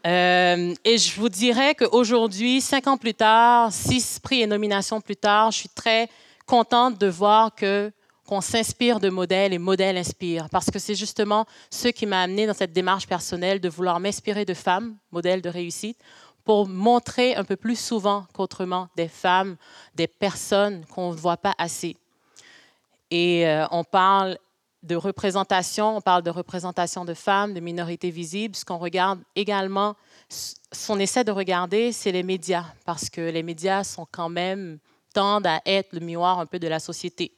et 0.04 0.98
je 0.98 1.18
vous 1.18 1.30
dirais 1.30 1.74
qu'aujourd'hui, 1.74 2.60
cinq 2.60 2.86
ans 2.86 2.98
plus 2.98 3.14
tard, 3.14 3.72
six 3.72 4.18
prix 4.18 4.42
et 4.42 4.46
nominations 4.46 5.00
plus 5.00 5.16
tard, 5.16 5.50
je 5.52 5.58
suis 5.58 5.68
très 5.70 6.10
contente 6.48 6.98
de 6.98 7.06
voir 7.06 7.54
que 7.54 7.92
qu'on 8.26 8.40
s'inspire 8.42 9.00
de 9.00 9.08
modèles 9.08 9.54
et 9.54 9.58
modèles 9.58 9.96
inspirent. 9.96 10.50
Parce 10.50 10.70
que 10.70 10.78
c'est 10.78 10.94
justement 10.94 11.46
ce 11.70 11.88
qui 11.88 12.04
m'a 12.04 12.20
amené 12.20 12.46
dans 12.46 12.52
cette 12.52 12.74
démarche 12.74 13.06
personnelle 13.06 13.58
de 13.58 13.70
vouloir 13.70 14.00
m'inspirer 14.00 14.44
de 14.44 14.52
femmes, 14.52 14.96
modèles 15.12 15.40
de 15.40 15.48
réussite, 15.48 15.98
pour 16.44 16.68
montrer 16.68 17.34
un 17.36 17.44
peu 17.44 17.56
plus 17.56 17.78
souvent 17.78 18.26
qu'autrement 18.34 18.88
des 18.96 19.08
femmes, 19.08 19.56
des 19.94 20.06
personnes 20.06 20.84
qu'on 20.86 21.12
ne 21.12 21.16
voit 21.16 21.38
pas 21.38 21.54
assez. 21.56 21.96
Et 23.10 23.48
euh, 23.48 23.66
on 23.70 23.82
parle 23.82 24.36
de 24.82 24.94
représentation, 24.94 25.96
on 25.96 26.00
parle 26.00 26.22
de 26.22 26.30
représentation 26.30 27.04
de 27.04 27.14
femmes, 27.14 27.54
de 27.54 27.60
minorités 27.60 28.10
visibles. 28.10 28.54
Ce 28.54 28.64
qu'on 28.64 28.78
regarde 28.78 29.20
également, 29.34 29.96
ce 30.28 30.86
qu'on 30.86 30.98
essaie 30.98 31.24
de 31.24 31.32
regarder, 31.32 31.92
c'est 31.92 32.12
les 32.12 32.22
médias, 32.22 32.66
parce 32.84 33.08
que 33.08 33.20
les 33.20 33.42
médias 33.42 33.84
sont 33.84 34.06
quand 34.10 34.28
même, 34.28 34.78
tendent 35.18 35.48
à 35.48 35.60
être 35.66 35.94
le 35.94 35.98
miroir 35.98 36.38
un 36.38 36.46
peu 36.46 36.60
de 36.60 36.68
la 36.68 36.78
société 36.78 37.32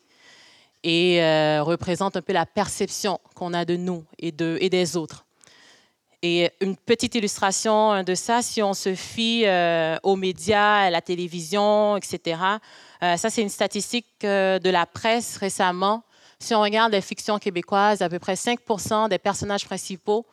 et 0.82 1.22
euh, 1.22 1.62
représente 1.62 2.14
un 2.14 2.20
peu 2.20 2.34
la 2.34 2.44
perception 2.44 3.18
qu'on 3.34 3.54
a 3.54 3.64
de 3.64 3.76
nous 3.76 4.04
et, 4.18 4.32
de, 4.32 4.58
et 4.60 4.68
des 4.68 4.98
autres. 4.98 5.24
Et 6.20 6.50
une 6.60 6.76
petite 6.76 7.14
illustration 7.14 8.02
de 8.02 8.14
ça, 8.14 8.42
si 8.42 8.62
on 8.62 8.74
se 8.74 8.94
fie 8.94 9.46
euh, 9.46 9.96
aux 10.02 10.16
médias, 10.16 10.80
à 10.82 10.90
la 10.90 11.00
télévision, 11.00 11.96
etc., 11.96 12.38
euh, 13.02 13.16
ça 13.16 13.30
c'est 13.30 13.40
une 13.40 13.48
statistique 13.48 14.08
de 14.20 14.70
la 14.70 14.84
presse 14.84 15.38
récemment. 15.38 16.02
Si 16.38 16.54
on 16.54 16.60
regarde 16.60 16.92
les 16.92 17.00
fictions 17.00 17.38
québécoises, 17.38 18.02
à 18.02 18.10
peu 18.10 18.18
près 18.18 18.36
5 18.36 18.58
des 19.08 19.18
personnages 19.18 19.64
principaux 19.64 20.26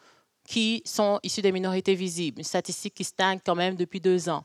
qui 0.45 0.81
sont 0.83 1.21
issus 1.23 1.41
des 1.41 1.53
minorités 1.53 1.95
visibles, 1.95 2.39
une 2.39 2.43
statistique 2.43 2.95
qui 2.95 3.05
stagne 3.05 3.39
quand 3.45 3.55
même 3.55 3.77
depuis 3.77 4.01
deux 4.01 4.27
ans. 4.27 4.43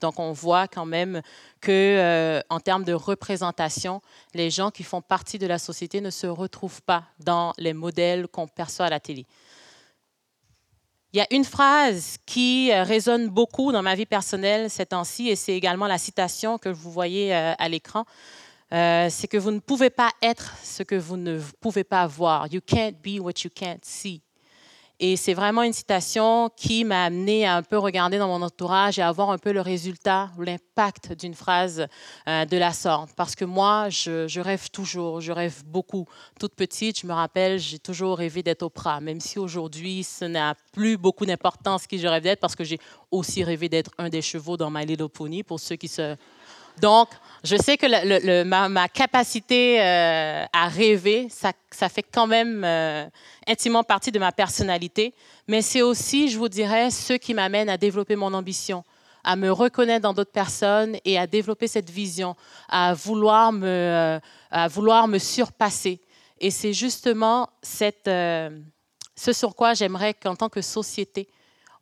Donc, 0.00 0.18
on 0.18 0.32
voit 0.32 0.66
quand 0.66 0.84
même 0.84 1.22
que, 1.60 1.70
euh, 1.70 2.40
en 2.50 2.58
termes 2.60 2.84
de 2.84 2.92
représentation, 2.92 4.02
les 4.34 4.50
gens 4.50 4.70
qui 4.70 4.82
font 4.82 5.00
partie 5.00 5.38
de 5.38 5.46
la 5.46 5.58
société 5.58 6.00
ne 6.00 6.10
se 6.10 6.26
retrouvent 6.26 6.82
pas 6.82 7.04
dans 7.20 7.52
les 7.58 7.72
modèles 7.72 8.26
qu'on 8.26 8.48
perçoit 8.48 8.86
à 8.86 8.90
la 8.90 9.00
télé. 9.00 9.26
Il 11.12 11.18
y 11.18 11.20
a 11.20 11.26
une 11.30 11.44
phrase 11.44 12.16
qui 12.26 12.72
euh, 12.72 12.82
résonne 12.82 13.28
beaucoup 13.28 13.70
dans 13.70 13.82
ma 13.82 13.94
vie 13.94 14.06
personnelle 14.06 14.68
ces 14.68 14.86
temps-ci, 14.86 15.28
et 15.28 15.36
c'est 15.36 15.54
également 15.54 15.86
la 15.86 15.98
citation 15.98 16.58
que 16.58 16.68
vous 16.68 16.90
voyez 16.90 17.32
euh, 17.34 17.54
à 17.56 17.68
l'écran. 17.68 18.04
c'est 18.72 19.28
que 19.28 19.36
vous 19.36 19.52
ne 19.52 19.60
pouvez 19.60 19.90
pas 19.90 20.10
être 20.20 20.52
ce 20.64 20.82
que 20.82 20.96
vous 20.96 21.16
ne 21.16 21.40
pouvez 21.60 21.84
pas 21.84 22.08
voir. 22.08 22.52
You 22.52 22.60
can't 22.60 22.96
be 23.04 23.20
what 23.20 23.44
you 23.44 23.50
can't 23.54 23.84
see. 23.84 24.23
Et 25.00 25.16
c'est 25.16 25.34
vraiment 25.34 25.62
une 25.62 25.72
citation 25.72 26.50
qui 26.56 26.84
m'a 26.84 27.04
amené 27.04 27.46
à 27.46 27.56
un 27.56 27.62
peu 27.62 27.78
regarder 27.78 28.16
dans 28.18 28.28
mon 28.28 28.42
entourage 28.42 28.96
et 28.98 29.02
à 29.02 29.10
voir 29.10 29.30
un 29.30 29.38
peu 29.38 29.52
le 29.52 29.60
résultat 29.60 30.30
ou 30.38 30.42
l'impact 30.42 31.14
d'une 31.14 31.34
phrase 31.34 31.88
euh, 32.28 32.44
de 32.44 32.56
la 32.56 32.72
sorte. 32.72 33.10
Parce 33.16 33.34
que 33.34 33.44
moi, 33.44 33.88
je, 33.88 34.40
rêve 34.40 34.70
toujours, 34.70 35.20
je 35.20 35.32
rêve 35.32 35.64
beaucoup. 35.66 36.06
Toute 36.38 36.54
petite, 36.54 37.00
je 37.00 37.08
me 37.08 37.12
rappelle, 37.12 37.58
j'ai 37.58 37.80
toujours 37.80 38.18
rêvé 38.18 38.44
d'être 38.44 38.62
Oprah, 38.62 39.00
même 39.00 39.20
si 39.20 39.40
aujourd'hui, 39.40 40.04
ce 40.04 40.26
n'a 40.26 40.54
plus 40.72 40.96
beaucoup 40.96 41.26
d'importance 41.26 41.88
qui 41.88 41.98
je 41.98 42.06
rêve 42.06 42.22
d'être, 42.22 42.40
parce 42.40 42.54
que 42.54 42.62
j'ai 42.62 42.78
aussi 43.10 43.42
rêvé 43.42 43.68
d'être 43.68 43.90
un 43.98 44.08
des 44.08 44.22
chevaux 44.22 44.56
dans 44.56 44.70
My 44.70 44.86
Little 44.86 45.08
pour 45.44 45.58
ceux 45.58 45.76
qui 45.76 45.88
se 45.88 46.16
donc, 46.80 47.08
je 47.44 47.56
sais 47.56 47.76
que 47.76 48.42
ma, 48.44 48.88
capacité 48.88 49.80
euh, 49.80 50.44
à 50.52 50.68
rêver, 50.68 51.28
ça, 51.28 51.52
fait 51.88 52.02
quand 52.02 52.26
même 52.26 52.64
euh, 52.64 53.06
intimement 53.46 53.84
partie 53.84 54.10
de 54.10 54.18
ma 54.18 54.32
personnalité, 54.32 55.14
mais 55.46 55.60
c'est 55.62 55.82
aussi, 55.82 56.28
je 56.28 56.38
vous 56.38 56.48
dirais, 56.48 56.90
ce 56.90 57.12
qui 57.12 57.34
m'amène 57.34 57.68
à 57.68 57.76
développer 57.76 58.16
mon 58.16 58.32
ambition, 58.32 58.82
à 59.22 59.36
me 59.36 59.50
reconnaître 59.50 60.02
dans 60.02 60.14
d'autres 60.14 60.32
personnes 60.32 60.96
et 61.04 61.18
à 61.18 61.26
développer 61.26 61.68
cette 61.68 61.90
vision, 61.90 62.34
à 62.68 62.94
vouloir 62.94 63.52
me, 63.52 63.66
euh, 63.66 64.18
à 64.50 64.68
vouloir 64.68 65.06
me 65.06 65.18
surpasser. 65.18 66.00
Et 66.40 66.50
c'est 66.50 66.72
justement 66.72 67.50
ce 67.62 69.32
sur 69.32 69.54
quoi 69.54 69.74
j'aimerais 69.74 70.14
qu'en 70.14 70.34
tant 70.34 70.48
que 70.48 70.62
société, 70.62 71.28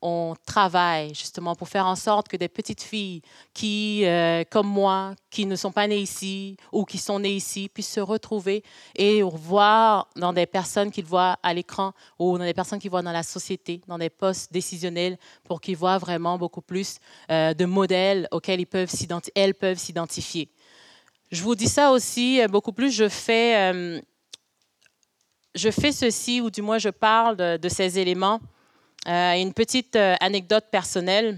on 0.03 0.35
travaille 0.45 1.15
justement 1.15 1.55
pour 1.55 1.69
faire 1.69 1.87
en 1.87 1.95
sorte 1.95 2.27
que 2.27 2.37
des 2.37 2.49
petites 2.49 2.83
filles 2.83 3.23
qui, 3.55 4.05
euh, 4.05 4.43
comme 4.51 4.67
moi, 4.67 5.15
qui 5.31 5.47
ne 5.47 5.55
sont 5.55 5.71
pas 5.71 5.87
nées 5.87 6.01
ici 6.01 6.57
ou 6.73 6.85
qui 6.85 6.99
sont 6.99 7.21
nées 7.21 7.35
ici, 7.35 7.69
puissent 7.69 7.93
se 7.93 8.01
retrouver 8.01 8.65
et 8.97 9.23
voir 9.23 10.09
dans 10.17 10.33
des 10.33 10.47
personnes 10.47 10.91
qu'ils 10.91 11.05
voient 11.05 11.39
à 11.43 11.55
l'écran 11.55 11.93
ou 12.19 12.37
dans 12.37 12.45
des 12.45 12.53
personnes 12.53 12.81
qu'ils 12.81 12.91
voient 12.91 13.03
dans 13.03 13.13
la 13.13 13.23
société, 13.23 13.81
dans 13.87 13.97
des 13.97 14.11
postes 14.11 14.53
décisionnels, 14.53 15.17
pour 15.45 15.61
qu'ils 15.61 15.77
voient 15.77 15.99
vraiment 15.99 16.37
beaucoup 16.37 16.63
plus 16.63 16.99
euh, 17.31 17.55
de 17.55 17.65
modèles 17.65 18.27
auxquels 18.33 18.67
elles 19.35 19.55
peuvent 19.55 19.79
s'identifier. 19.79 20.51
Je 21.31 21.43
vous 21.43 21.55
dis 21.55 21.69
ça 21.69 21.93
aussi, 21.93 22.43
euh, 22.43 22.49
beaucoup 22.49 22.73
plus, 22.73 22.91
je 22.91 23.09
fais, 23.09 24.03
je 25.55 25.71
fais 25.71 25.93
ceci, 25.93 26.41
ou 26.41 26.51
du 26.51 26.61
moins 26.61 26.79
je 26.79 26.89
parle 26.89 27.37
de 27.37 27.69
ces 27.69 27.99
éléments 28.01 28.41
euh, 29.09 29.35
une 29.35 29.53
petite 29.53 29.97
euh, 29.97 30.15
anecdote 30.21 30.67
personnelle, 30.71 31.37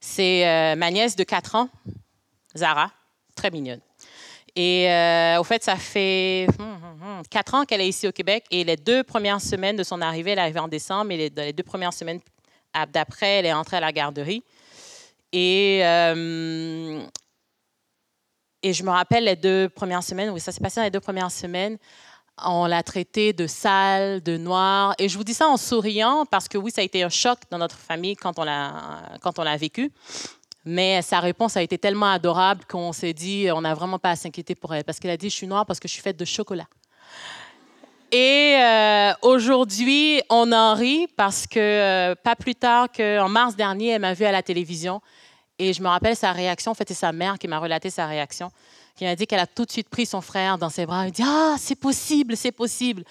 c'est 0.00 0.48
euh, 0.48 0.76
ma 0.76 0.90
nièce 0.90 1.14
de 1.14 1.24
4 1.24 1.56
ans, 1.56 1.68
Zara, 2.56 2.90
très 3.34 3.50
mignonne. 3.50 3.80
Et 4.56 4.88
au 5.38 5.44
fait, 5.44 5.62
ça 5.62 5.76
fait 5.76 6.48
4 6.48 6.60
hum, 6.60 6.66
hum, 6.82 7.22
hum, 7.22 7.60
ans 7.60 7.64
qu'elle 7.64 7.80
est 7.80 7.88
ici 7.88 8.08
au 8.08 8.12
Québec. 8.12 8.44
Et 8.50 8.64
les 8.64 8.76
deux 8.76 9.04
premières 9.04 9.40
semaines 9.40 9.76
de 9.76 9.84
son 9.84 10.00
arrivée, 10.00 10.32
elle 10.32 10.38
est 10.38 10.42
arrivée 10.42 10.58
en 10.58 10.66
décembre, 10.66 11.12
et 11.12 11.30
les, 11.30 11.52
deux 11.52 11.62
premières 11.62 11.92
semaines 11.92 12.18
d'après, 12.92 13.38
elle 13.38 13.46
est 13.46 13.52
entrée 13.52 13.76
à 13.76 13.80
la 13.80 13.92
garderie. 13.92 14.42
Et, 15.32 15.78
et 18.62 18.72
je 18.72 18.82
me 18.82 18.90
rappelle 18.90 19.24
les 19.24 19.36
deux 19.36 19.68
premières 19.68 20.02
semaines, 20.02 20.30
oui, 20.30 20.40
ça 20.40 20.50
s'est 20.50 20.60
passé 20.60 20.80
dans 20.80 20.84
les 20.84 20.90
deux 20.90 20.98
premières 20.98 21.30
semaines 21.30 21.78
on 22.44 22.66
l'a 22.66 22.82
traité 22.82 23.32
de 23.32 23.46
sale, 23.46 24.22
de 24.22 24.36
noir. 24.36 24.94
Et 24.98 25.08
je 25.08 25.16
vous 25.16 25.24
dis 25.24 25.34
ça 25.34 25.48
en 25.48 25.56
souriant 25.56 26.24
parce 26.30 26.48
que 26.48 26.58
oui, 26.58 26.70
ça 26.70 26.80
a 26.80 26.84
été 26.84 27.02
un 27.02 27.08
choc 27.08 27.38
dans 27.50 27.58
notre 27.58 27.76
famille 27.76 28.16
quand 28.16 28.38
on 28.38 28.44
l'a, 28.44 29.02
quand 29.20 29.38
on 29.38 29.42
l'a 29.42 29.56
vécu. 29.56 29.90
Mais 30.64 31.00
sa 31.02 31.20
réponse 31.20 31.56
a 31.56 31.62
été 31.62 31.78
tellement 31.78 32.10
adorable 32.10 32.64
qu'on 32.68 32.92
s'est 32.92 33.12
dit, 33.12 33.48
on 33.52 33.62
n'a 33.62 33.74
vraiment 33.74 33.98
pas 33.98 34.10
à 34.10 34.16
s'inquiéter 34.16 34.54
pour 34.54 34.74
elle. 34.74 34.84
Parce 34.84 34.98
qu'elle 34.98 35.10
a 35.10 35.16
dit, 35.16 35.30
je 35.30 35.34
suis 35.34 35.46
noire 35.46 35.64
parce 35.64 35.80
que 35.80 35.88
je 35.88 35.92
suis 35.92 36.02
faite 36.02 36.18
de 36.18 36.24
chocolat. 36.24 36.66
Et 38.10 38.56
euh, 38.58 39.12
aujourd'hui, 39.22 40.22
on 40.30 40.52
en 40.52 40.74
rit 40.74 41.08
parce 41.16 41.46
que 41.46 41.58
euh, 41.58 42.14
pas 42.14 42.36
plus 42.36 42.54
tard 42.54 42.88
qu'en 42.94 43.28
mars 43.28 43.54
dernier, 43.54 43.88
elle 43.90 44.00
m'a 44.00 44.14
vue 44.14 44.24
à 44.24 44.32
la 44.32 44.42
télévision. 44.42 45.00
Et 45.58 45.72
je 45.72 45.82
me 45.82 45.88
rappelle 45.88 46.16
sa 46.16 46.32
réaction. 46.32 46.72
En 46.72 46.74
fait, 46.74 46.88
c'est 46.88 46.94
sa 46.94 47.12
mère 47.12 47.38
qui 47.38 47.48
m'a 47.48 47.58
relaté 47.58 47.90
sa 47.90 48.06
réaction 48.06 48.50
qui 48.98 49.04
m'a 49.04 49.14
dit 49.14 49.28
qu'elle 49.28 49.38
a 49.38 49.46
tout 49.46 49.64
de 49.64 49.70
suite 49.70 49.88
pris 49.88 50.06
son 50.06 50.20
frère 50.20 50.58
dans 50.58 50.70
ses 50.70 50.84
bras 50.84 51.06
et 51.06 51.12
dit 51.12 51.22
Ah, 51.24 51.54
c'est 51.56 51.76
possible, 51.76 52.36
c'est 52.36 52.50
possible. 52.50 53.04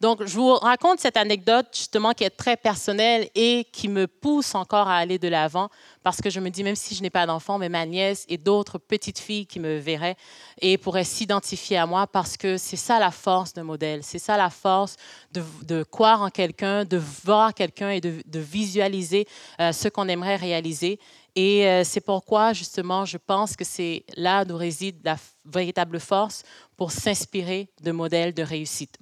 Donc, 0.00 0.24
je 0.24 0.34
vous 0.34 0.54
raconte 0.54 0.98
cette 0.98 1.16
anecdote 1.16 1.66
justement 1.72 2.12
qui 2.12 2.24
est 2.24 2.30
très 2.30 2.56
personnelle 2.56 3.28
et 3.36 3.64
qui 3.70 3.88
me 3.88 4.08
pousse 4.08 4.56
encore 4.56 4.88
à 4.88 4.96
aller 4.96 5.16
de 5.16 5.28
l'avant 5.28 5.68
parce 6.02 6.20
que 6.20 6.28
je 6.28 6.40
me 6.40 6.50
dis, 6.50 6.64
même 6.64 6.74
si 6.74 6.96
je 6.96 7.02
n'ai 7.02 7.10
pas 7.10 7.24
d'enfant, 7.24 7.56
mais 7.56 7.68
ma 7.68 7.86
nièce 7.86 8.24
et 8.28 8.36
d'autres 8.36 8.78
petites 8.78 9.20
filles 9.20 9.46
qui 9.46 9.60
me 9.60 9.78
verraient 9.78 10.16
et 10.60 10.76
pourraient 10.76 11.04
s'identifier 11.04 11.76
à 11.76 11.86
moi 11.86 12.08
parce 12.08 12.36
que 12.36 12.56
c'est 12.56 12.76
ça 12.76 12.98
la 12.98 13.12
force 13.12 13.52
d'un 13.52 13.62
modèle, 13.62 14.00
c'est 14.02 14.18
ça 14.18 14.36
la 14.36 14.50
force 14.50 14.96
de, 15.32 15.84
croire 15.84 16.22
en 16.22 16.30
quelqu'un, 16.30 16.84
de 16.84 17.00
voir 17.24 17.54
quelqu'un 17.54 17.90
et 17.90 18.00
de, 18.00 18.22
de 18.26 18.40
visualiser 18.40 19.28
euh, 19.60 19.70
ce 19.70 19.86
qu'on 19.86 20.08
aimerait 20.08 20.34
réaliser. 20.34 20.98
Et 21.34 21.66
euh, 21.66 21.82
c'est 21.84 22.00
pourquoi, 22.00 22.52
justement, 22.52 23.04
je 23.04 23.16
pense 23.16 23.56
que 23.56 23.64
c'est 23.64 24.04
là 24.16 24.44
où 24.48 24.56
réside 24.56 24.98
la 25.02 25.16
véritable 25.46 25.98
force 25.98 26.42
pour 26.76 26.92
s'inspirer 26.92 27.68
de 27.80 27.90
modèles 27.90 28.34
de 28.34 28.42
réussite. 28.42 28.98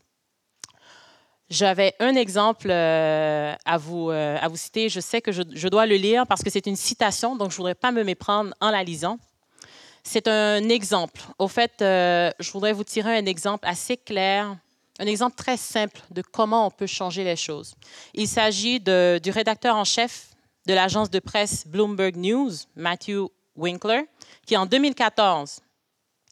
J'avais 1.49 1.95
un 1.99 2.15
exemple 2.15 2.69
euh, 2.71 3.53
à, 3.65 3.77
vous, 3.77 4.11
euh, 4.11 4.39
à 4.41 4.47
vous 4.47 4.57
citer. 4.57 4.89
Je 4.89 5.01
sais 5.01 5.21
que 5.21 5.33
je, 5.33 5.43
je 5.53 5.67
dois 5.67 5.87
le 5.87 5.97
lire 5.97 6.25
parce 6.29 6.43
que 6.43 6.51
c'est 6.51 6.67
une 6.67 6.77
citation, 6.77 7.35
donc 7.35 7.51
je 7.51 7.55
ne 7.55 7.59
voudrais 7.59 7.75
pas 7.75 7.91
me 7.91 8.05
méprendre 8.05 8.55
en 8.61 8.71
la 8.71 8.85
lisant. 8.85 9.19
C'est 10.05 10.29
un 10.29 10.69
exemple. 10.69 11.21
Au 11.39 11.49
fait, 11.49 11.75
je 11.81 12.53
voudrais 12.53 12.73
vous 12.73 12.85
tirer 12.85 13.19
un 13.19 13.27
exemple 13.27 13.69
assez 13.69 13.99
clair, 13.99 14.57
un 14.99 15.07
exemple 15.07 15.37
très 15.37 15.59
simple 15.59 16.01
de 16.11 16.23
comment 16.23 16.67
on 16.67 16.71
peut 16.71 16.87
changer 16.87 17.23
les 17.23 17.37
choses. 17.37 17.75
Il 18.15 18.27
s'agit 18.27 18.81
du 18.81 19.31
rédacteur 19.31 19.77
en 19.77 19.85
chef 19.85 20.30
de 20.67 20.75
l'agence 20.75 21.11
de 21.11 21.19
presse 21.19 21.67
Bloomberg 21.67 22.17
News, 22.17 22.53
Matthew 22.77 23.29
Winkler, 23.57 24.03
qui 24.47 24.57
en 24.57 24.67
2014 24.67 25.61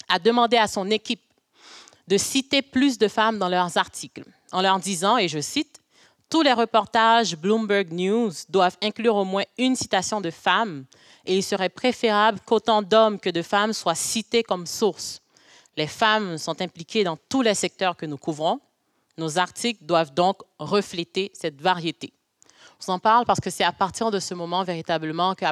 a 0.09 0.19
demandé 0.19 0.57
à 0.57 0.67
son 0.67 0.91
équipe 0.91 1.23
de 2.09 2.17
citer 2.17 2.63
plus 2.63 2.99
de 2.99 3.09
femmes 3.09 3.39
dans 3.39 3.49
leurs 3.49 3.77
articles, 3.77 4.25
en 4.53 4.63
leur 4.63 4.79
disant, 4.79 5.19
et 5.19 5.29
je 5.29 5.41
cite, 5.41 5.81
Tous 6.31 6.43
les 6.43 6.53
reportages 6.53 7.37
Bloomberg 7.37 7.93
News 7.93 8.33
doivent 8.49 8.77
inclure 8.83 9.17
au 9.17 9.25
moins 9.25 9.45
une 9.59 9.77
citation 9.77 10.21
de 10.21 10.31
femme 10.31 10.85
et 11.25 11.37
il 11.37 11.43
serait 11.43 11.69
préférable 11.69 12.41
qu'autant 12.45 12.83
d'hommes 12.83 13.21
que 13.21 13.31
de 13.31 13.43
femmes 13.43 13.73
soient 13.73 13.95
cités 13.95 14.43
comme 14.43 14.67
sources. 14.67 15.21
Les 15.77 15.87
femmes 15.87 16.39
sont 16.39 16.61
impliquées 16.61 17.05
dans 17.05 17.17
tous 17.29 17.43
les 17.43 17.55
secteurs 17.55 17.97
que 17.97 18.07
nous 18.07 18.17
couvrons. 18.17 18.61
Nos 19.17 19.39
articles 19.39 19.85
doivent 19.85 20.13
donc 20.13 20.41
refléter 20.59 21.31
cette 21.35 21.61
variété. 21.61 22.13
Vous 22.81 22.93
en 22.93 23.01
parle 23.01 23.25
parce 23.27 23.41
que 23.41 23.51
c'est 23.51 23.65
à 23.65 23.73
partir 23.73 24.13
de 24.13 24.21
ce 24.21 24.35
moment 24.35 24.63
véritablement 24.63 25.35
que 25.35 25.45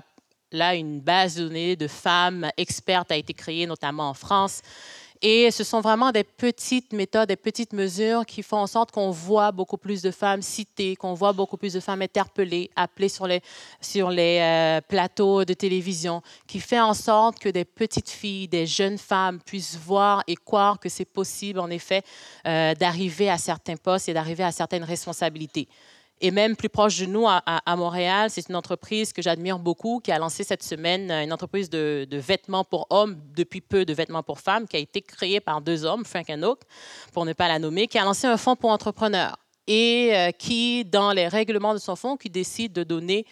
là, 0.53 0.77
une 0.77 1.01
base 1.01 1.35
de 1.35 1.45
données 1.45 1.75
de 1.75 1.89
femmes 1.89 2.49
expertes 2.57 3.11
a 3.11 3.17
été 3.17 3.35
créée, 3.35 3.67
notamment 3.67 4.09
en 4.09 4.15
France. 4.15 4.63
Et 5.23 5.51
ce 5.51 5.65
sont 5.65 5.81
vraiment 5.81 6.13
des 6.13 6.23
petites 6.23 6.93
méthodes, 6.93 7.29
des 7.29 7.37
petites 7.37 7.73
mesures 7.73 8.25
qui 8.27 8.45
font 8.45 8.59
en 8.59 8.67
sorte 8.69 8.93
qu'on 8.93 9.11
voit 9.11 9.51
beaucoup 9.51 9.79
plus 9.79 10.03
de 10.03 10.13
femmes 10.13 10.43
citées, 10.43 10.95
qu'on 10.95 11.15
voit 11.15 11.33
beaucoup 11.33 11.57
plus 11.57 11.73
de 11.73 11.81
femmes 11.81 12.03
interpellées, 12.03 12.71
appelées 12.77 13.09
sur 13.09 13.27
les, 13.27 13.41
sur 13.81 14.11
les 14.11 14.39
euh, 14.41 14.81
plateaux 14.87 15.45
de 15.45 15.55
télévision, 15.55 16.23
qui 16.47 16.61
fait 16.61 16.81
en 16.81 16.95
sorte 16.95 17.41
que 17.41 17.49
des 17.49 17.65
petites 17.65 18.11
filles, 18.11 18.47
des 18.47 18.67
jeunes 18.67 18.99
femmes 18.99 19.41
puissent 19.41 19.79
voir 19.79 20.23
et 20.29 20.37
croire 20.37 20.79
que 20.79 20.89
c'est 20.89 21.07
possible, 21.07 21.59
en 21.59 21.71
effet, 21.71 22.03
euh, 22.47 22.75
d'arriver 22.75 23.31
à 23.31 23.39
certains 23.39 23.77
postes 23.77 24.09
et 24.09 24.15
d'arriver 24.15 24.45
à 24.45 24.53
certaines 24.53 24.85
responsabilités. 24.85 25.67
Et 26.23 26.31
même 26.31 26.57
plus 26.57 26.71
proche 26.71 26.99
de 26.99 27.07
nous, 27.07 27.27
à, 27.27 27.77
Montréal, 27.77 28.31
c'est 28.31 28.49
une 28.49 28.57
entreprise 28.57 29.13
que 29.13 29.21
j'admire 29.21 29.59
beaucoup, 29.59 30.01
qui 30.03 30.11
a 30.11 30.19
lancé 30.19 30.45
cette 30.45 30.63
semaine 30.63 31.11
une 31.11 31.33
entreprise 31.33 31.69
de, 31.69 32.07
vêtements 32.11 32.65
pour 32.65 32.87
hommes, 32.89 33.21
depuis 33.35 33.61
peu 33.61 33.85
de 33.85 33.93
vêtements 33.93 34.23
pour 34.23 34.41
femmes, 34.41 34.67
qui 34.67 34.77
a 34.77 34.79
été 34.79 35.03
créée 35.03 35.41
par 35.41 35.61
deux 35.61 35.85
hommes, 35.85 36.07
Frank 36.07 36.31
and 36.31 36.43
Oak, 36.43 36.61
pour 37.13 37.27
ne 37.27 37.35
pas 37.35 37.49
la 37.49 37.59
nommer, 37.59 37.87
qui 37.87 37.99
a 37.99 38.05
lancé 38.05 38.27
un 38.27 38.39
fonds 38.39 38.57
pour 38.57 38.71
entrepreneurs. 38.71 39.37
Et 39.67 40.11
euh, 40.15 40.31
qui, 40.31 40.85
dans 40.87 41.13
les 41.13 41.29
règlements 41.29 41.75
de 41.75 41.79
son 41.79 41.97
fonds, 41.97 42.17
qui 42.17 42.31
décide 42.31 42.73
de 42.73 42.83
donner 42.83 43.27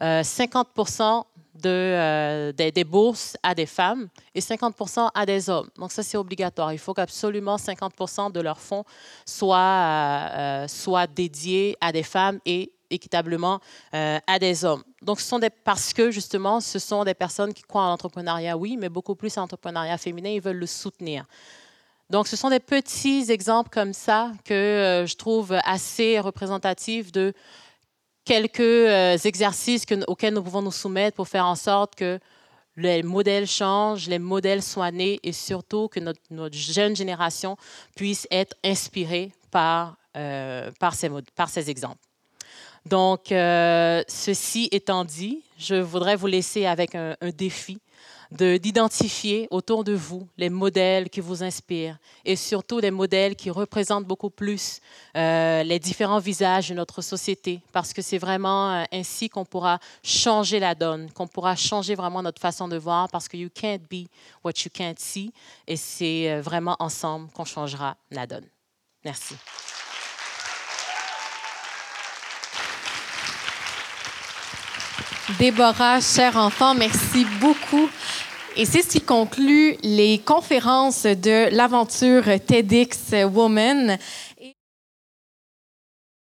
50 0.00 0.68
euh, 0.68 1.22
de, 1.62 1.68
euh, 1.68 2.52
des, 2.52 2.84
bourses 2.84 3.36
à 3.42 3.54
des 3.54 3.66
femmes 3.66 4.08
et 4.34 4.40
50 4.40 4.74
à 5.14 5.26
des 5.26 5.50
hommes. 5.50 5.68
Donc 5.76 5.92
ça, 5.92 6.02
c'est 6.02 6.16
obligatoire. 6.16 6.72
Il 6.72 6.78
faut 6.78 6.94
qu'absolument 6.94 7.58
50 7.58 8.32
de 8.32 8.40
leurs 8.40 8.60
fonds 8.60 8.84
soient, 9.26 10.30
euh, 10.32 10.68
soient 10.68 11.06
dédiés 11.06 11.76
à 11.80 11.92
des 11.92 12.02
femmes 12.02 12.38
et 12.46 12.72
équitablement 12.90 13.60
à 13.92 14.38
des 14.38 14.64
hommes. 14.64 14.82
Donc, 15.02 15.20
ce 15.20 15.26
sont 15.26 15.38
des, 15.38 15.50
parce 15.50 15.92
que 15.92 16.10
justement, 16.10 16.60
ce 16.60 16.78
sont 16.78 17.04
des 17.04 17.12
personnes 17.12 17.52
qui 17.52 17.62
croient 17.62 17.82
en 17.82 17.90
l'entrepreneuriat, 17.90 18.56
oui, 18.56 18.78
mais 18.78 18.88
beaucoup 18.88 19.14
plus 19.14 19.36
en 19.36 19.42
l'entrepreneuriat 19.42 19.98
féminin, 19.98 20.30
ils 20.30 20.40
veulent 20.40 20.56
le 20.56 20.66
soutenir. 20.66 21.26
Donc, 22.10 22.26
ce 22.26 22.36
sont 22.36 22.48
des 22.48 22.60
petits 22.60 23.30
exemples 23.30 23.68
comme 23.68 23.92
ça 23.92 24.32
que 24.44 25.04
je 25.06 25.14
trouve 25.16 25.54
assez 25.64 26.18
représentatifs 26.18 27.12
de 27.12 27.34
quelques 28.28 28.60
euh, 28.60 29.16
exercices 29.24 29.86
auxquels 30.06 30.34
nous 30.34 30.42
pouvons 30.42 30.60
nous 30.60 30.70
soumettre 30.70 31.16
pour 31.16 31.28
faire 31.28 31.46
en 31.46 31.54
sorte 31.54 31.94
que 31.94 32.20
les 32.76 33.02
modèles 33.02 33.46
changent, 33.46 34.06
les 34.06 34.18
modèles 34.18 34.62
soient 34.62 34.90
nés 34.90 35.18
et 35.22 35.32
surtout 35.32 35.88
que 35.88 35.98
notre, 35.98 36.54
jeune 36.54 36.94
génération 36.94 37.56
puisse 37.96 38.28
être 38.30 38.54
inspirée 38.62 39.32
par, 39.50 39.96
euh, 40.14 40.70
ces, 40.92 41.10
par 41.34 41.48
ces 41.48 41.70
exemples. 41.70 42.04
Donc, 42.84 43.32
euh, 43.32 44.02
ceci 44.08 44.68
étant 44.72 45.06
dit, 45.06 45.42
je 45.58 45.76
voudrais 45.76 46.14
vous 46.14 46.26
laisser 46.26 46.66
avec 46.66 46.94
un 46.94 47.16
défi 47.34 47.78
d'identifier 48.30 49.48
autour 49.50 49.84
de 49.84 49.92
vous 49.92 50.28
les 50.36 50.50
modèles 50.50 51.08
qui 51.08 51.20
vous 51.20 51.42
inspirent 51.42 51.98
et 52.24 52.36
surtout 52.36 52.80
des 52.80 52.90
modèles 52.90 53.36
qui 53.36 53.50
représentent 53.50 54.04
beaucoup 54.04 54.30
plus 54.30 54.80
euh, 55.16 55.62
les 55.62 55.78
différents 55.78 56.18
visages 56.18 56.68
de 56.68 56.74
notre 56.74 57.00
société 57.00 57.62
parce 57.72 57.92
que 57.92 58.02
c'est 58.02 58.18
vraiment 58.18 58.72
euh, 58.72 58.84
ainsi 58.92 59.28
qu'on 59.28 59.44
pourra 59.44 59.78
changer 60.02 60.60
la 60.60 60.74
donne, 60.74 61.10
qu'on 61.12 61.26
pourra 61.26 61.56
changer 61.56 61.94
vraiment 61.94 62.22
notre 62.22 62.40
façon 62.40 62.68
de 62.68 62.76
voir 62.76 63.08
parce 63.08 63.28
que 63.28 63.36
you 63.36 63.48
can't 63.52 63.80
be 63.90 64.06
what 64.44 64.52
you 64.64 64.70
can't 64.72 64.98
see 64.98 65.32
et 65.66 65.76
c'est 65.76 66.30
euh, 66.30 66.42
vraiment 66.42 66.76
ensemble 66.80 67.30
qu'on 67.32 67.46
changera 67.46 67.96
la 68.10 68.26
donne. 68.26 68.46
Merci. 69.04 69.36
Déborah, 75.36 76.00
cher 76.00 76.36
enfant, 76.38 76.74
merci 76.74 77.26
beaucoup. 77.38 77.90
Et 78.56 78.64
c'est 78.64 78.80
ce 78.80 78.88
qui 78.88 79.02
conclut 79.02 79.76
les 79.82 80.18
conférences 80.18 81.02
de 81.02 81.54
l'aventure 81.54 82.24
TEDx 82.46 83.14
Woman. 83.30 83.98